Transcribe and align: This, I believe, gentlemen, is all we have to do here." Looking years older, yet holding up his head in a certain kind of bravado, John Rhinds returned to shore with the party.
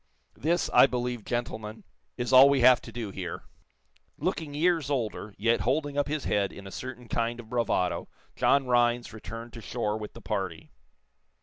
This, 0.35 0.67
I 0.73 0.87
believe, 0.87 1.23
gentlemen, 1.25 1.83
is 2.17 2.33
all 2.33 2.49
we 2.49 2.61
have 2.61 2.81
to 2.81 2.91
do 2.91 3.11
here." 3.11 3.43
Looking 4.17 4.55
years 4.55 4.89
older, 4.89 5.35
yet 5.37 5.59
holding 5.59 5.95
up 5.95 6.07
his 6.07 6.23
head 6.23 6.51
in 6.51 6.65
a 6.65 6.71
certain 6.71 7.07
kind 7.07 7.39
of 7.39 7.49
bravado, 7.49 8.09
John 8.35 8.65
Rhinds 8.65 9.13
returned 9.13 9.53
to 9.53 9.61
shore 9.61 9.99
with 9.99 10.13
the 10.13 10.19
party. 10.21 10.71